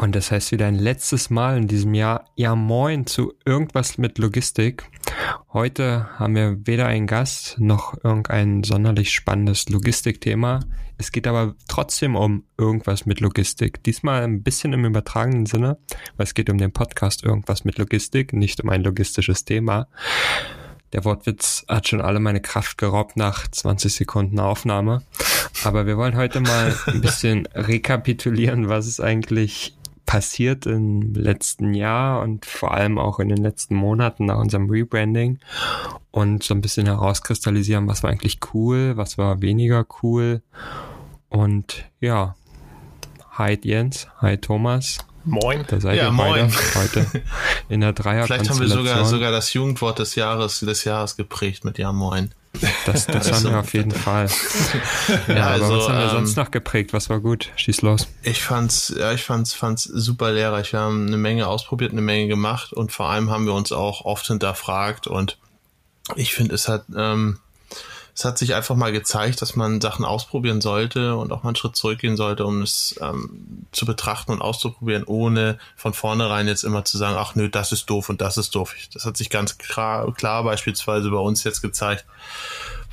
Und 0.00 0.14
das 0.14 0.30
heißt 0.30 0.52
wieder 0.52 0.66
ein 0.66 0.76
letztes 0.76 1.28
Mal 1.28 1.56
in 1.56 1.66
diesem 1.66 1.92
Jahr, 1.92 2.24
ja 2.36 2.54
moin 2.54 3.04
zu 3.04 3.34
irgendwas 3.44 3.98
mit 3.98 4.18
Logistik. 4.18 4.84
Heute 5.52 6.08
haben 6.20 6.36
wir 6.36 6.56
weder 6.68 6.86
einen 6.86 7.08
Gast 7.08 7.56
noch 7.58 7.96
irgendein 8.04 8.62
sonderlich 8.62 9.12
spannendes 9.12 9.68
Logistikthema. 9.68 10.60
Es 10.98 11.10
geht 11.10 11.26
aber 11.26 11.56
trotzdem 11.66 12.14
um 12.14 12.44
irgendwas 12.56 13.06
mit 13.06 13.18
Logistik. 13.18 13.82
Diesmal 13.82 14.22
ein 14.22 14.44
bisschen 14.44 14.72
im 14.72 14.84
übertragenen 14.84 15.46
Sinne, 15.46 15.78
weil 16.16 16.24
es 16.24 16.34
geht 16.34 16.48
um 16.48 16.58
den 16.58 16.72
Podcast 16.72 17.24
irgendwas 17.24 17.64
mit 17.64 17.76
Logistik, 17.78 18.32
nicht 18.32 18.62
um 18.62 18.68
ein 18.68 18.84
logistisches 18.84 19.44
Thema. 19.44 19.88
Der 20.92 21.04
Wortwitz 21.04 21.64
hat 21.68 21.88
schon 21.88 22.00
alle 22.00 22.20
meine 22.20 22.40
Kraft 22.40 22.78
geraubt 22.78 23.16
nach 23.16 23.48
20 23.48 23.92
Sekunden 23.92 24.38
Aufnahme. 24.38 25.02
Aber 25.64 25.86
wir 25.86 25.96
wollen 25.96 26.16
heute 26.16 26.40
mal 26.40 26.74
ein 26.86 27.00
bisschen 27.00 27.46
rekapitulieren, 27.54 28.68
was 28.68 28.86
es 28.86 29.00
eigentlich 29.00 29.77
passiert 30.08 30.64
im 30.64 31.12
letzten 31.12 31.74
Jahr 31.74 32.22
und 32.22 32.46
vor 32.46 32.72
allem 32.72 32.98
auch 32.98 33.18
in 33.20 33.28
den 33.28 33.36
letzten 33.36 33.74
Monaten 33.74 34.24
nach 34.24 34.38
unserem 34.38 34.70
Rebranding 34.70 35.38
und 36.10 36.42
so 36.42 36.54
ein 36.54 36.62
bisschen 36.62 36.86
herauskristallisieren, 36.86 37.86
was 37.88 38.02
war 38.02 38.08
eigentlich 38.08 38.38
cool, 38.54 38.96
was 38.96 39.18
war 39.18 39.42
weniger 39.42 39.84
cool. 40.02 40.40
Und 41.28 41.84
ja, 42.00 42.36
hi 43.32 43.58
Jens, 43.62 44.08
hi 44.18 44.38
Thomas. 44.38 44.96
Moin. 45.26 45.64
Da 45.68 45.78
seid 45.78 45.98
Ja, 45.98 46.06
ihr 46.06 46.10
moin. 46.12 46.50
beide 46.50 46.74
heute 46.74 47.22
in 47.68 47.82
der 47.82 47.92
Dreier 47.92 48.24
Vielleicht 48.26 48.48
haben 48.48 48.60
wir 48.60 48.68
sogar, 48.68 49.04
sogar 49.04 49.30
das 49.30 49.52
Jugendwort 49.52 49.98
des 49.98 50.14
Jahres, 50.14 50.60
des 50.60 50.84
Jahres 50.84 51.18
geprägt 51.18 51.66
mit 51.66 51.76
Ja 51.76 51.92
Moin. 51.92 52.30
Das, 52.92 53.06
das 53.06 53.32
haben 53.32 53.44
wir 53.52 53.60
auf 53.60 53.72
jeden 53.74 53.90
Fall. 53.90 54.28
Ja, 55.28 55.34
Ja, 55.34 55.46
aber 55.46 55.64
also, 55.64 55.76
was 55.76 55.88
haben 55.88 55.98
wir 55.98 56.04
ähm, 56.04 56.10
sonst 56.10 56.36
noch 56.36 56.50
geprägt? 56.50 56.92
Was 56.92 57.10
war 57.10 57.20
gut? 57.20 57.50
Schieß 57.56 57.82
los. 57.82 58.08
Ich 58.22 58.42
fand's, 58.42 58.94
ja, 58.96 59.12
ich 59.12 59.22
fand's, 59.24 59.52
fand's 59.54 59.84
super 59.84 60.32
lehrreich. 60.32 60.72
Wir 60.72 60.80
haben 60.80 61.06
eine 61.06 61.16
Menge 61.16 61.46
ausprobiert, 61.46 61.92
eine 61.92 62.00
Menge 62.00 62.28
gemacht 62.28 62.72
und 62.72 62.92
vor 62.92 63.08
allem 63.08 63.30
haben 63.30 63.46
wir 63.46 63.54
uns 63.54 63.72
auch 63.72 64.04
oft 64.04 64.26
hinterfragt 64.26 65.06
und 65.06 65.38
ich 66.16 66.34
finde, 66.34 66.54
es 66.54 66.68
hat, 66.68 66.84
ähm, 66.96 67.38
es 68.14 68.24
hat 68.24 68.36
sich 68.36 68.54
einfach 68.54 68.74
mal 68.74 68.90
gezeigt, 68.90 69.42
dass 69.42 69.54
man 69.54 69.80
Sachen 69.80 70.04
ausprobieren 70.04 70.60
sollte 70.60 71.14
und 71.14 71.30
auch 71.32 71.44
mal 71.44 71.50
einen 71.50 71.56
Schritt 71.56 71.76
zurückgehen 71.76 72.16
sollte, 72.16 72.44
um 72.46 72.62
es 72.62 72.98
ähm, 73.00 73.66
zu 73.70 73.86
betrachten 73.86 74.32
und 74.32 74.42
auszuprobieren, 74.42 75.04
ohne 75.04 75.58
von 75.76 75.94
vornherein 75.94 76.48
jetzt 76.48 76.64
immer 76.64 76.84
zu 76.84 76.98
sagen, 76.98 77.16
ach 77.16 77.36
nö, 77.36 77.48
das 77.48 77.70
ist 77.70 77.88
doof 77.88 78.08
und 78.08 78.20
das 78.20 78.36
ist 78.36 78.56
doof. 78.56 78.74
Das 78.92 79.04
hat 79.04 79.16
sich 79.16 79.30
ganz 79.30 79.56
klar, 79.58 80.12
klar 80.14 80.42
beispielsweise 80.42 81.10
bei 81.10 81.18
uns 81.18 81.44
jetzt 81.44 81.62
gezeigt, 81.62 82.06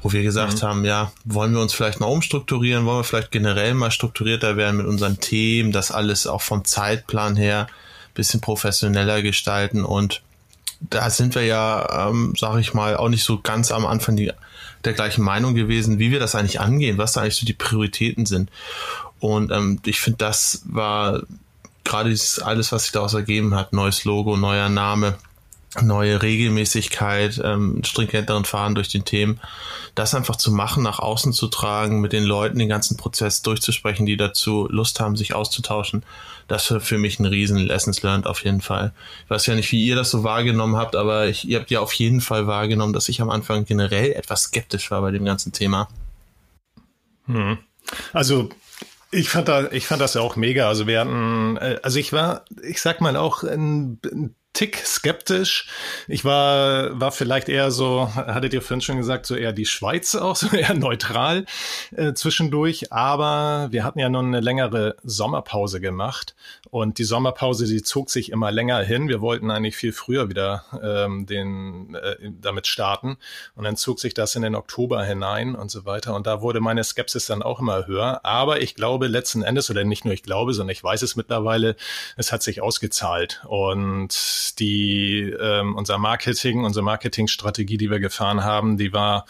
wo 0.01 0.11
wir 0.11 0.23
gesagt 0.23 0.61
haben, 0.61 0.85
ja, 0.85 1.11
wollen 1.23 1.53
wir 1.53 1.61
uns 1.61 1.73
vielleicht 1.73 1.99
mal 1.99 2.07
umstrukturieren, 2.07 2.85
wollen 2.85 2.99
wir 2.99 3.03
vielleicht 3.03 3.31
generell 3.31 3.73
mal 3.73 3.91
strukturierter 3.91 4.55
werden 4.55 4.77
mit 4.77 4.85
unseren 4.85 5.19
Themen, 5.19 5.71
das 5.71 5.91
alles 5.91 6.27
auch 6.27 6.41
vom 6.41 6.63
Zeitplan 6.63 7.35
her 7.35 7.67
bisschen 8.13 8.39
professioneller 8.39 9.21
gestalten 9.21 9.83
und 9.83 10.21
da 10.79 11.09
sind 11.09 11.35
wir 11.35 11.43
ja, 11.43 12.09
ähm, 12.09 12.33
sage 12.37 12.61
ich 12.61 12.73
mal, 12.73 12.97
auch 12.97 13.09
nicht 13.09 13.23
so 13.23 13.39
ganz 13.39 13.71
am 13.71 13.85
Anfang 13.85 14.15
die, 14.15 14.31
der 14.83 14.93
gleichen 14.93 15.23
Meinung 15.23 15.55
gewesen, 15.55 15.99
wie 15.99 16.11
wir 16.11 16.19
das 16.19 16.35
eigentlich 16.35 16.59
angehen, 16.59 16.97
was 16.97 17.13
da 17.13 17.21
eigentlich 17.21 17.35
so 17.35 17.45
die 17.45 17.53
Prioritäten 17.53 18.25
sind. 18.25 18.49
Und 19.19 19.51
ähm, 19.51 19.79
ich 19.85 19.99
finde, 19.99 20.17
das 20.17 20.63
war 20.65 21.21
gerade 21.83 22.15
alles, 22.41 22.71
was 22.71 22.83
sich 22.83 22.91
daraus 22.91 23.13
ergeben 23.13 23.55
hat, 23.55 23.73
neues 23.73 24.03
Logo, 24.05 24.37
neuer 24.37 24.69
Name, 24.69 25.17
neue 25.81 26.21
Regelmäßigkeit, 26.21 27.41
ähm, 27.43 27.81
stringenteren 27.83 28.45
Fahren 28.45 28.75
durch 28.75 28.89
den 28.89 29.05
Themen, 29.05 29.39
das 29.95 30.15
einfach 30.15 30.35
zu 30.35 30.51
machen, 30.51 30.83
nach 30.83 30.99
außen 30.99 31.33
zu 31.33 31.47
tragen, 31.47 32.01
mit 32.01 32.13
den 32.13 32.23
Leuten 32.23 32.59
den 32.59 32.69
ganzen 32.69 32.97
Prozess 32.97 33.41
durchzusprechen, 33.41 34.05
die 34.05 34.17
dazu 34.17 34.67
Lust 34.69 34.99
haben, 34.99 35.15
sich 35.15 35.33
auszutauschen, 35.33 36.03
das 36.47 36.69
war 36.71 36.79
für 36.79 36.97
mich 36.97 37.19
ein 37.19 37.25
riesen 37.25 37.57
Lessons 37.57 38.03
learned 38.03 38.27
auf 38.27 38.43
jeden 38.43 38.61
Fall. 38.61 38.93
Ich 39.23 39.29
weiß 39.29 39.45
ja 39.47 39.55
nicht, 39.55 39.71
wie 39.71 39.85
ihr 39.85 39.95
das 39.95 40.11
so 40.11 40.23
wahrgenommen 40.23 40.75
habt, 40.75 40.95
aber 40.95 41.27
ich, 41.27 41.47
ihr 41.47 41.59
habt 41.59 41.71
ja 41.71 41.79
auf 41.79 41.93
jeden 41.93 42.21
Fall 42.21 42.45
wahrgenommen, 42.45 42.93
dass 42.93 43.09
ich 43.09 43.21
am 43.21 43.29
Anfang 43.29 43.65
generell 43.65 44.11
etwas 44.11 44.43
skeptisch 44.43 44.91
war 44.91 45.01
bei 45.01 45.11
dem 45.11 45.25
ganzen 45.25 45.53
Thema. 45.53 45.87
Also 48.13 48.49
ich 49.11 49.29
fand 49.29 49.47
da, 49.47 49.71
ich 49.71 49.87
fand 49.87 50.01
das 50.01 50.13
ja 50.13 50.21
auch 50.21 50.35
mega. 50.35 50.67
Also 50.67 50.87
wir 50.87 50.99
hatten, 50.99 51.57
äh, 51.57 51.79
also 51.81 51.97
ich 51.97 52.13
war, 52.13 52.45
ich 52.61 52.81
sag 52.81 53.01
mal 53.01 53.15
auch 53.15 53.43
ein, 53.43 53.99
ein 54.05 54.35
Tick 54.55 54.77
skeptisch. 54.85 55.67
Ich 56.07 56.23
war, 56.23 56.99
war 56.99 57.11
vielleicht 57.11 57.49
eher 57.49 57.71
so, 57.71 58.09
hattet 58.15 58.53
ihr 58.53 58.61
vorhin 58.61 58.81
schon 58.81 58.97
gesagt, 58.97 59.25
so 59.25 59.35
eher 59.35 59.51
die 59.51 59.65
Schweiz 59.65 60.15
auch, 60.15 60.35
so 60.35 60.55
eher 60.55 60.73
neutral 60.73 61.45
äh, 61.95 62.13
zwischendurch. 62.13 62.91
Aber 62.91 63.67
wir 63.71 63.83
hatten 63.83 63.99
ja 63.99 64.09
nun 64.09 64.27
eine 64.27 64.39
längere 64.39 64.95
Sommerpause 65.03 65.81
gemacht 65.81 66.35
und 66.75 66.97
die 66.97 67.05
Sommerpause, 67.05 67.67
die 67.67 67.83
zog 67.83 68.09
sich 68.09 68.33
immer 68.33 68.51
länger 68.51 68.81
hin. 68.81 69.07
Wir 69.07 69.21
wollten 69.21 69.49
eigentlich 69.49 69.77
viel 69.77 69.93
früher 69.93 70.27
wieder 70.27 70.65
ähm, 70.83 71.25
den 71.25 71.95
äh, 71.95 72.17
damit 72.41 72.67
starten 72.67 73.15
und 73.55 73.63
dann 73.63 73.77
zog 73.77 74.01
sich 74.01 74.13
das 74.13 74.35
in 74.35 74.41
den 74.41 74.55
Oktober 74.55 75.01
hinein 75.05 75.55
und 75.55 75.71
so 75.71 75.85
weiter. 75.85 76.13
Und 76.13 76.27
da 76.27 76.41
wurde 76.41 76.59
meine 76.59 76.83
Skepsis 76.83 77.27
dann 77.27 77.41
auch 77.41 77.61
immer 77.61 77.87
höher. 77.87 78.25
Aber 78.25 78.61
ich 78.61 78.75
glaube 78.75 79.07
letzten 79.07 79.41
Endes, 79.41 79.69
oder 79.69 79.85
nicht 79.85 80.03
nur 80.03 80.13
ich 80.13 80.21
glaube, 80.21 80.53
sondern 80.53 80.73
ich 80.73 80.83
weiß 80.83 81.01
es 81.03 81.15
mittlerweile, 81.15 81.77
es 82.17 82.33
hat 82.33 82.43
sich 82.43 82.59
ausgezahlt. 82.61 83.41
Und 83.47 84.59
die 84.59 85.33
ähm, 85.39 85.77
unser 85.77 85.97
Marketing, 85.97 86.65
unsere 86.65 86.83
Marketingstrategie, 86.83 87.77
die 87.77 87.89
wir 87.89 88.01
gefahren 88.01 88.43
haben, 88.43 88.75
die 88.75 88.91
war, 88.91 89.27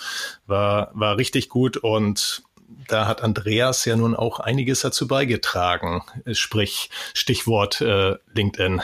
war, 0.47 0.89
war 0.95 1.17
richtig 1.17 1.49
gut 1.49 1.77
und 1.77 2.41
da 2.87 3.07
hat 3.07 3.21
Andreas 3.21 3.85
ja 3.85 3.95
nun 3.95 4.15
auch 4.15 4.39
einiges 4.39 4.81
dazu 4.81 5.07
beigetragen. 5.07 6.01
Sprich, 6.33 6.89
Stichwort 7.13 7.81
äh, 7.81 8.15
LinkedIn. 8.33 8.81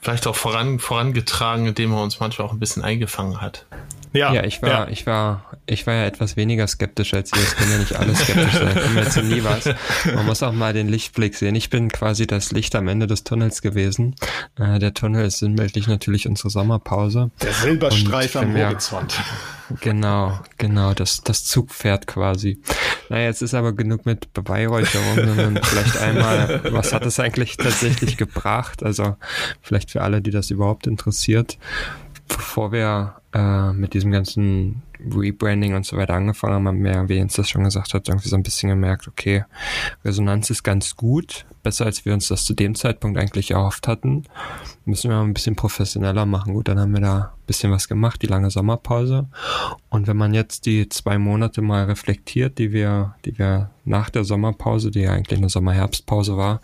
Vielleicht 0.00 0.26
auch 0.26 0.36
voran, 0.36 0.78
vorangetragen, 0.78 1.66
indem 1.66 1.92
er 1.92 2.02
uns 2.02 2.20
manchmal 2.20 2.46
auch 2.46 2.52
ein 2.52 2.60
bisschen 2.60 2.84
eingefangen 2.84 3.40
hat. 3.40 3.66
Ja, 4.12 4.42
ich 4.44 4.62
war, 4.62 4.68
ja. 4.68 4.88
ich 4.88 5.06
war, 5.06 5.44
ich 5.70 5.86
war 5.86 5.94
ja 5.94 6.06
etwas 6.06 6.36
weniger 6.36 6.66
skeptisch 6.66 7.12
als 7.14 7.30
ihr. 7.32 7.42
Es 7.42 7.54
können 7.56 7.70
ja 7.72 7.78
nicht 7.78 7.94
alle 7.96 8.14
skeptisch 8.14 8.54
sein. 8.54 8.74
Kommen 8.74 8.96
ja 8.96 9.10
zu 9.10 9.22
nie 9.22 9.44
was. 9.44 9.66
Man 10.14 10.24
muss 10.26 10.42
auch 10.42 10.52
mal 10.52 10.72
den 10.72 10.88
Lichtblick 10.88 11.34
sehen. 11.34 11.54
Ich 11.54 11.68
bin 11.70 11.90
quasi 11.90 12.26
das 12.26 12.52
Licht 12.52 12.74
am 12.74 12.88
Ende 12.88 13.06
des 13.06 13.24
Tunnels 13.24 13.60
gewesen. 13.60 14.14
Äh, 14.58 14.78
der 14.78 14.94
Tunnel 14.94 15.26
ist 15.26 15.38
sinnbildlich 15.38 15.86
natürlich 15.86 16.26
unsere 16.26 16.50
Sommerpause. 16.50 17.30
Der 17.42 17.52
Silberstreif 17.52 18.34
am 18.36 18.54
wir- 18.54 18.68
Horizont. 18.68 19.20
Genau, 19.82 20.38
genau, 20.56 20.94
das, 20.94 21.20
das 21.22 21.44
Zugpferd 21.44 22.06
quasi. 22.06 22.62
Naja, 23.10 23.24
jetzt 23.26 23.42
ist 23.42 23.52
aber 23.52 23.74
genug 23.74 24.06
mit 24.06 24.32
Beweihräucherungen, 24.32 25.26
sondern 25.28 25.62
vielleicht 25.62 25.98
einmal, 25.98 26.62
was 26.72 26.94
hat 26.94 27.04
es 27.04 27.20
eigentlich 27.20 27.58
tatsächlich 27.58 28.16
gebracht? 28.16 28.82
Also 28.82 29.16
vielleicht 29.60 29.90
für 29.90 30.00
alle, 30.00 30.22
die 30.22 30.30
das 30.30 30.50
überhaupt 30.50 30.86
interessiert. 30.86 31.58
Bevor 32.28 32.72
wir 32.72 33.16
äh, 33.34 33.72
mit 33.74 33.92
diesem 33.92 34.10
ganzen 34.10 34.82
Rebranding 35.00 35.74
und 35.74 35.86
so 35.86 35.96
weiter 35.96 36.14
angefangen 36.14 36.54
haben, 36.54 36.68
haben 36.68 36.84
wir, 36.84 37.08
wie 37.08 37.16
Jens 37.16 37.34
das 37.34 37.48
schon 37.48 37.64
gesagt 37.64 37.94
hat, 37.94 38.08
irgendwie 38.08 38.28
so 38.28 38.36
ein 38.36 38.42
bisschen 38.42 38.68
gemerkt, 38.68 39.08
okay, 39.08 39.44
Resonanz 40.04 40.50
ist 40.50 40.62
ganz 40.62 40.96
gut, 40.96 41.46
besser 41.62 41.86
als 41.86 42.04
wir 42.04 42.14
uns 42.14 42.28
das 42.28 42.44
zu 42.44 42.54
dem 42.54 42.74
Zeitpunkt 42.74 43.18
eigentlich 43.18 43.50
erhofft 43.50 43.88
hatten. 43.88 44.24
Müssen 44.84 45.10
wir 45.10 45.16
mal 45.16 45.24
ein 45.24 45.34
bisschen 45.34 45.56
professioneller 45.56 46.24
machen. 46.24 46.54
Gut, 46.54 46.68
dann 46.68 46.80
haben 46.80 46.94
wir 46.94 47.00
da 47.00 47.18
ein 47.36 47.46
bisschen 47.46 47.70
was 47.70 47.88
gemacht, 47.88 48.22
die 48.22 48.26
lange 48.26 48.50
Sommerpause. 48.50 49.28
Und 49.90 50.06
wenn 50.06 50.16
man 50.16 50.34
jetzt 50.34 50.66
die 50.66 50.88
zwei 50.88 51.18
Monate 51.18 51.60
mal 51.60 51.84
reflektiert, 51.84 52.58
die 52.58 52.72
wir, 52.72 53.14
die 53.24 53.38
wir 53.38 53.70
nach 53.84 54.10
der 54.10 54.24
Sommerpause, 54.24 54.90
die 54.90 55.00
ja 55.00 55.12
eigentlich 55.12 55.38
eine 55.38 55.48
Sommerherbstpause 55.48 56.36
war, 56.36 56.60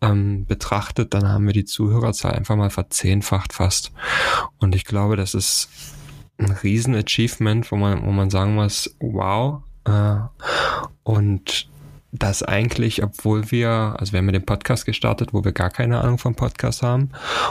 ähm, 0.00 0.44
betrachtet, 0.46 1.14
dann 1.14 1.28
haben 1.28 1.46
wir 1.46 1.54
die 1.54 1.64
Zuhörerzahl 1.64 2.32
einfach 2.32 2.56
mal 2.56 2.70
verzehnfacht 2.70 3.52
fast. 3.52 3.92
Und 4.58 4.74
ich 4.74 4.84
glaube, 4.84 5.16
das 5.16 5.34
ist 5.34 5.68
ein 6.38 6.50
riesen 6.62 6.94
Achievement, 6.94 7.70
wo 7.70 7.76
man, 7.76 8.04
wo 8.04 8.10
man 8.10 8.30
sagen 8.30 8.54
muss, 8.54 8.94
wow. 9.00 9.62
Äh, 9.84 10.16
und 11.02 11.68
das 12.12 12.42
eigentlich, 12.42 13.02
obwohl 13.02 13.50
wir, 13.50 13.96
also 13.98 14.12
wir 14.12 14.18
haben 14.18 14.26
ja 14.26 14.32
den 14.32 14.46
Podcast 14.46 14.84
gestartet, 14.84 15.32
wo 15.32 15.44
wir 15.44 15.52
gar 15.52 15.70
keine 15.70 16.00
Ahnung 16.00 16.18
vom 16.18 16.34
Podcast 16.34 16.82
haben. 16.82 17.10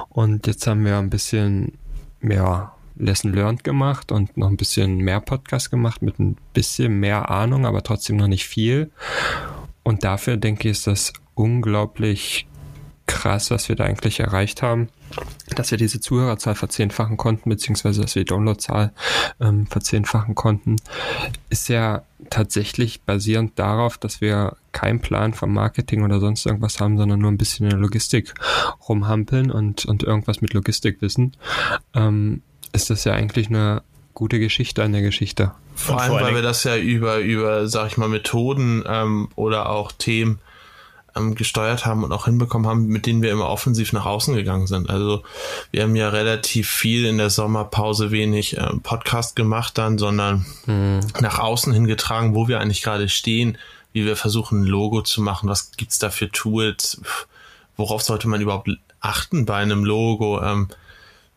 Und 0.09 0.45
jetzt 0.45 0.67
haben 0.67 0.85
wir 0.85 0.97
ein 0.97 1.09
bisschen, 1.09 1.73
ja, 2.21 2.73
Lesson 2.95 3.33
Learned 3.33 3.63
gemacht 3.63 4.11
und 4.11 4.37
noch 4.37 4.47
ein 4.47 4.57
bisschen 4.57 4.97
mehr 4.97 5.21
Podcast 5.21 5.71
gemacht 5.71 6.01
mit 6.01 6.19
ein 6.19 6.37
bisschen 6.53 6.99
mehr 6.99 7.29
Ahnung, 7.31 7.65
aber 7.65 7.81
trotzdem 7.81 8.17
noch 8.17 8.27
nicht 8.27 8.45
viel. 8.45 8.91
und 9.83 10.03
dafür 10.03 10.37
denke 10.37 10.69
ich, 10.69 10.77
ist 10.77 10.87
das 10.87 11.13
unglaublich 11.33 12.47
krass, 13.07 13.49
was 13.49 13.67
wir 13.69 13.75
da 13.75 13.85
eigentlich 13.85 14.19
erreicht 14.19 14.61
haben, 14.61 14.89
dass 15.55 15.71
wir 15.71 15.77
diese 15.77 15.99
Zuhörerzahl 15.99 16.55
verzehnfachen 16.55 17.17
konnten, 17.17 17.49
beziehungsweise 17.49 18.01
dass 18.01 18.15
wir 18.15 18.23
die 18.23 18.29
Downloadzahl 18.29 18.93
ähm, 19.39 19.67
verzehnfachen 19.67 20.35
konnten, 20.35 20.77
ist 21.49 21.69
ja 21.69 22.03
tatsächlich 22.29 23.01
basierend 23.01 23.57
darauf, 23.57 23.97
dass 23.97 24.21
wir 24.21 24.55
keinen 24.71 25.01
Plan 25.01 25.33
vom 25.33 25.53
Marketing 25.53 26.03
oder 26.03 26.19
sonst 26.19 26.45
irgendwas 26.45 26.79
haben, 26.79 26.97
sondern 26.97 27.19
nur 27.19 27.31
ein 27.31 27.37
bisschen 27.37 27.65
in 27.65 27.71
der 27.71 27.79
Logistik 27.79 28.33
rumhampeln 28.87 29.51
und, 29.51 29.85
und 29.85 30.03
irgendwas 30.03 30.41
mit 30.41 30.53
Logistik 30.53 31.01
wissen, 31.01 31.35
ähm, 31.93 32.41
ist 32.73 32.89
das 32.89 33.03
ja 33.03 33.13
eigentlich 33.13 33.47
eine 33.47 33.81
gute 34.13 34.39
Geschichte 34.39 34.83
an 34.83 34.91
der 34.91 35.01
Geschichte. 35.01 35.51
Vor 35.75 35.99
allem, 35.99 36.13
weil 36.13 36.35
wir 36.35 36.41
das 36.41 36.63
ja 36.63 36.77
über, 36.77 37.19
über, 37.19 37.67
sag 37.67 37.87
ich 37.87 37.97
mal, 37.97 38.09
Methoden 38.09 38.83
ähm, 38.87 39.29
oder 39.35 39.69
auch 39.69 39.91
Themen 39.91 40.39
ähm, 41.15 41.35
gesteuert 41.35 41.85
haben 41.85 42.03
und 42.03 42.11
auch 42.11 42.25
hinbekommen 42.25 42.67
haben, 42.67 42.87
mit 42.87 43.05
denen 43.05 43.21
wir 43.21 43.31
immer 43.31 43.49
offensiv 43.49 43.93
nach 43.93 44.05
außen 44.05 44.35
gegangen 44.35 44.67
sind. 44.67 44.89
Also 44.89 45.23
wir 45.71 45.83
haben 45.83 45.95
ja 45.95 46.09
relativ 46.09 46.69
viel 46.69 47.05
in 47.05 47.17
der 47.17 47.29
Sommerpause 47.29 48.11
wenig 48.11 48.57
äh, 48.57 48.69
Podcast 48.83 49.35
gemacht 49.35 49.77
dann, 49.77 49.97
sondern 49.97 50.45
mhm. 50.65 51.01
nach 51.19 51.39
außen 51.39 51.73
hingetragen, 51.73 52.35
wo 52.35 52.47
wir 52.47 52.59
eigentlich 52.59 52.81
gerade 52.81 53.09
stehen, 53.09 53.57
wie 53.93 54.05
wir 54.05 54.15
versuchen, 54.15 54.61
ein 54.61 54.67
Logo 54.67 55.01
zu 55.01 55.21
machen, 55.21 55.49
was 55.49 55.71
gibt's 55.71 55.99
da 55.99 56.09
für 56.09 56.29
Tools, 56.31 57.01
worauf 57.75 58.01
sollte 58.01 58.27
man 58.27 58.41
überhaupt 58.41 58.69
achten 59.01 59.45
bei 59.45 59.57
einem 59.57 59.83
Logo, 59.83 60.41
ähm, 60.41 60.69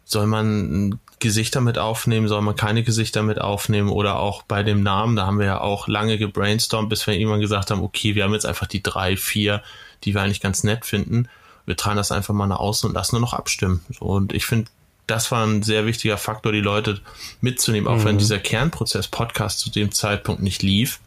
soll 0.05 0.27
man 0.27 1.01
Gesichter 1.21 1.61
mit 1.61 1.79
aufnehmen, 1.79 2.29
soll 2.29 2.43
man 2.43 2.57
keine 2.57 2.83
Gesichter 2.83 3.23
mit 3.23 3.41
aufnehmen 3.41 3.89
oder 3.89 4.19
auch 4.19 4.43
bei 4.43 4.63
dem 4.63 4.83
Namen, 4.83 5.17
da 5.17 5.27
haben 5.27 5.39
wir 5.39 5.47
ja 5.47 5.61
auch 5.61 5.89
lange 5.89 6.19
gebrainstormt, 6.19 6.89
bis 6.89 7.07
wir 7.07 7.15
irgendwann 7.15 7.41
gesagt 7.41 7.71
haben, 7.71 7.83
okay, 7.83 8.15
wir 8.15 8.25
haben 8.25 8.35
jetzt 8.35 8.47
einfach 8.47 8.67
die 8.67 8.83
drei, 8.83 9.17
vier, 9.17 9.63
die 10.05 10.15
wir 10.15 10.23
eigentlich 10.23 10.41
ganz 10.41 10.65
nett 10.65 10.85
finden. 10.85 11.29
Wir 11.67 11.77
tragen 11.77 11.97
das 11.97 12.13
einfach 12.13 12.35
mal 12.35 12.47
nach 12.47 12.59
außen 12.59 12.89
und 12.89 12.95
lassen 12.95 13.17
nur 13.17 13.23
noch 13.23 13.33
abstimmen. 13.33 13.81
Und 14.01 14.35
ich 14.35 14.45
finde, 14.45 14.71
das 15.07 15.31
war 15.31 15.47
ein 15.47 15.63
sehr 15.63 15.87
wichtiger 15.87 16.19
Faktor, 16.19 16.53
die 16.53 16.61
Leute 16.61 17.01
mitzunehmen, 17.41 17.89
auch 17.89 17.99
mhm. 17.99 18.05
wenn 18.05 18.19
dieser 18.19 18.39
Kernprozess 18.39 19.09
Podcast 19.09 19.61
zu 19.61 19.71
dem 19.71 19.93
Zeitpunkt 19.93 20.43
nicht 20.43 20.63
lief 20.63 21.01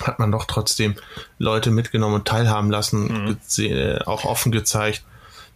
hat 0.00 0.18
man 0.18 0.32
doch 0.32 0.46
trotzdem 0.46 0.94
Leute 1.38 1.70
mitgenommen 1.70 2.16
und 2.16 2.28
teilhaben 2.28 2.70
lassen, 2.70 3.36
mhm. 3.58 3.98
auch 4.06 4.24
offen 4.24 4.52
gezeigt, 4.52 5.04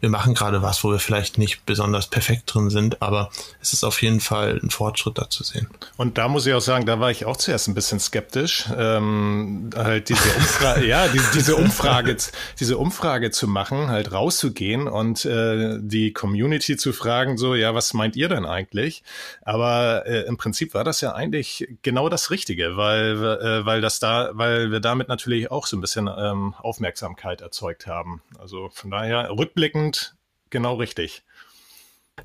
wir 0.00 0.10
machen 0.10 0.34
gerade 0.34 0.62
was, 0.62 0.84
wo 0.84 0.90
wir 0.90 0.98
vielleicht 0.98 1.38
nicht 1.38 1.64
besonders 1.64 2.08
perfekt 2.08 2.52
drin 2.52 2.68
sind, 2.70 3.00
aber 3.00 3.30
es 3.62 3.72
ist 3.72 3.82
auf 3.82 4.02
jeden 4.02 4.20
Fall 4.20 4.60
ein 4.62 4.70
Fortschritt 4.70 5.16
da 5.18 5.30
zu 5.30 5.42
sehen. 5.42 5.68
Und 5.96 6.18
da 6.18 6.28
muss 6.28 6.46
ich 6.46 6.52
auch 6.52 6.60
sagen, 6.60 6.84
da 6.84 7.00
war 7.00 7.10
ich 7.10 7.24
auch 7.24 7.36
zuerst 7.36 7.68
ein 7.68 7.74
bisschen 7.74 7.98
skeptisch, 7.98 8.66
ähm, 8.76 9.70
halt 9.74 10.10
diese 10.10 10.28
Umfrage, 10.36 10.86
ja, 10.86 11.08
diese, 11.08 11.30
diese 11.32 11.56
Umfrage, 11.56 12.16
diese 12.60 12.76
Umfrage 12.76 13.30
zu 13.30 13.48
machen, 13.48 13.88
halt 13.88 14.12
rauszugehen 14.12 14.86
und 14.86 15.24
äh, 15.24 15.78
die 15.80 16.12
Community 16.12 16.76
zu 16.76 16.92
fragen, 16.92 17.38
so, 17.38 17.54
ja, 17.54 17.74
was 17.74 17.94
meint 17.94 18.16
ihr 18.16 18.28
denn 18.28 18.44
eigentlich? 18.44 19.02
Aber 19.42 20.04
äh, 20.06 20.22
im 20.22 20.36
Prinzip 20.36 20.74
war 20.74 20.84
das 20.84 21.00
ja 21.00 21.14
eigentlich 21.14 21.68
genau 21.82 22.08
das 22.08 22.30
Richtige, 22.30 22.76
weil, 22.76 23.16
äh, 23.16 23.64
weil 23.64 23.80
das 23.80 23.98
da, 23.98 24.30
weil 24.32 24.70
wir 24.70 24.80
damit 24.80 25.08
natürlich 25.08 25.50
auch 25.50 25.66
so 25.66 25.76
ein 25.76 25.80
bisschen 25.80 26.08
ähm, 26.08 26.54
Aufmerksamkeit 26.58 27.40
erzeugt 27.40 27.86
haben. 27.86 28.20
Also 28.38 28.68
von 28.72 28.90
daher 28.90 29.30
rückblickend 29.30 29.85
rückblickend 29.86 30.16
genau 30.50 30.74
richtig. 30.74 31.22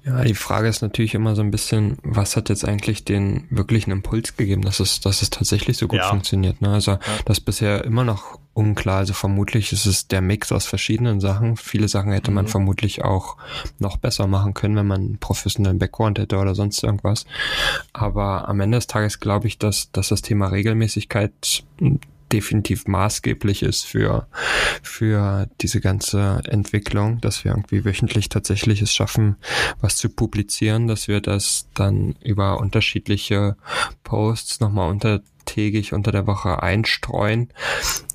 Ja, 0.05 0.23
die 0.23 0.35
Frage 0.35 0.69
ist 0.69 0.81
natürlich 0.81 1.15
immer 1.15 1.35
so 1.35 1.41
ein 1.41 1.51
bisschen, 1.51 1.97
was 2.01 2.37
hat 2.37 2.47
jetzt 2.47 2.63
eigentlich 2.63 3.03
den 3.03 3.45
wirklichen 3.49 3.91
Impuls 3.91 4.37
gegeben, 4.37 4.61
dass 4.61 4.79
es, 4.79 5.01
dass 5.01 5.21
es 5.21 5.31
tatsächlich 5.31 5.77
so 5.77 5.89
gut 5.89 5.99
ja. 5.99 6.07
funktioniert. 6.07 6.61
Ne? 6.61 6.69
Also 6.69 6.91
ja. 6.91 6.99
das 7.25 7.39
ist 7.39 7.43
bisher 7.43 7.83
immer 7.83 8.05
noch 8.05 8.39
unklar. 8.53 8.99
Also 8.99 9.11
vermutlich 9.13 9.73
ist 9.73 9.85
es 9.85 10.07
der 10.07 10.21
Mix 10.21 10.53
aus 10.53 10.65
verschiedenen 10.65 11.19
Sachen. 11.19 11.57
Viele 11.57 11.89
Sachen 11.89 12.13
hätte 12.13 12.31
man 12.31 12.45
mhm. 12.45 12.49
vermutlich 12.49 13.03
auch 13.03 13.35
noch 13.79 13.97
besser 13.97 14.27
machen 14.27 14.53
können, 14.53 14.77
wenn 14.77 14.87
man 14.87 15.01
einen 15.01 15.17
professionellen 15.17 15.77
Background 15.77 16.19
hätte 16.19 16.37
oder 16.37 16.55
sonst 16.55 16.81
irgendwas. 16.81 17.25
Aber 17.91 18.47
am 18.47 18.61
Ende 18.61 18.77
des 18.77 18.87
Tages 18.87 19.19
glaube 19.19 19.47
ich, 19.47 19.57
dass, 19.57 19.91
dass 19.91 20.07
das 20.07 20.21
Thema 20.21 20.47
Regelmäßigkeit 20.47 21.65
definitiv 22.31 22.87
maßgeblich 22.87 23.63
ist 23.63 23.85
für, 23.85 24.27
für 24.81 25.47
diese 25.61 25.81
ganze 25.81 26.41
Entwicklung, 26.47 27.21
dass 27.21 27.43
wir 27.43 27.51
irgendwie 27.51 27.85
wöchentlich 27.85 28.29
tatsächlich 28.29 28.81
es 28.81 28.93
schaffen, 28.93 29.37
was 29.79 29.97
zu 29.97 30.09
publizieren, 30.09 30.87
dass 30.87 31.07
wir 31.07 31.21
das 31.21 31.67
dann 31.73 32.15
über 32.23 32.59
unterschiedliche 32.59 33.57
Posts 34.03 34.59
nochmal 34.59 34.89
untertägig 34.89 35.93
unter 35.93 36.11
der 36.11 36.27
Woche 36.27 36.61
einstreuen. 36.63 37.49